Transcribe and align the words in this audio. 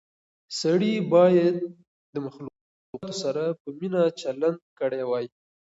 سړی 0.59 0.93
باید 1.13 1.57
د 2.13 2.15
مخلوقاتو 2.25 3.11
سره 3.23 3.43
په 3.61 3.67
مینه 3.79 4.01
چلند 4.21 4.59
کړی 4.79 5.01
وای. 5.05 5.25